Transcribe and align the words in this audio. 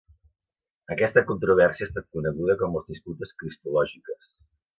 Aquesta 0.95 1.21
controvèrsia 1.27 1.85
ha 1.85 1.89
estat 1.91 2.07
coneguda 2.17 2.57
com 2.63 2.75
les 2.79 2.89
disputes 2.95 3.37
cristològiques. 3.45 4.33